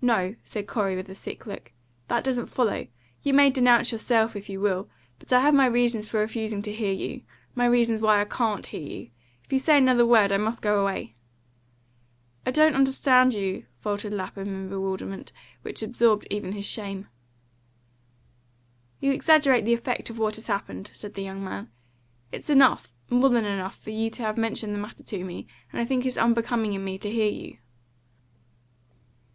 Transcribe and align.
"No," 0.00 0.36
said 0.42 0.66
Corey, 0.66 0.96
with 0.96 1.10
a 1.10 1.14
sick 1.14 1.44
look, 1.46 1.70
"that 2.08 2.24
doesn't 2.24 2.46
follow. 2.46 2.86
You 3.22 3.34
may 3.34 3.50
denounce 3.50 3.92
yourself, 3.92 4.34
if 4.34 4.48
you 4.48 4.58
will; 4.58 4.88
but 5.18 5.34
I 5.34 5.40
have 5.42 5.52
my 5.52 5.66
reasons 5.66 6.08
for 6.08 6.18
refusing 6.20 6.62
to 6.62 6.72
hear 6.72 6.94
you 6.94 7.20
my 7.54 7.66
reasons 7.66 8.00
why 8.00 8.22
I 8.22 8.24
CAN'T 8.24 8.68
hear 8.68 8.80
you. 8.80 9.10
If 9.44 9.52
you 9.52 9.58
say 9.58 9.76
another 9.76 10.06
word 10.06 10.32
I 10.32 10.38
must 10.38 10.62
go 10.62 10.80
away." 10.80 11.14
"I 12.46 12.52
don't 12.52 12.72
understand 12.74 13.34
you," 13.34 13.66
faltered 13.80 14.14
Lapham, 14.14 14.48
in 14.48 14.70
bewilderment, 14.70 15.30
which 15.60 15.82
absorbed 15.82 16.26
even 16.30 16.52
his 16.52 16.64
shame. 16.64 17.08
"You 19.00 19.12
exaggerate 19.12 19.66
the 19.66 19.74
effect 19.74 20.08
of 20.08 20.18
what 20.18 20.36
has 20.36 20.46
happened," 20.46 20.90
said 20.94 21.12
the 21.12 21.22
young 21.22 21.44
man. 21.44 21.70
"It's 22.32 22.48
enough, 22.48 22.94
more 23.10 23.28
than 23.28 23.44
enough, 23.44 23.74
for 23.78 23.90
you 23.90 24.08
to 24.08 24.22
have 24.22 24.38
mentioned 24.38 24.72
the 24.72 24.78
matter 24.78 25.02
to 25.02 25.22
me, 25.22 25.46
and 25.70 25.82
I 25.82 25.84
think 25.84 26.06
it's 26.06 26.16
unbecoming 26.16 26.72
in 26.72 26.82
me 26.82 26.96
to 26.96 27.10
hear 27.10 27.30
you." 27.30 27.58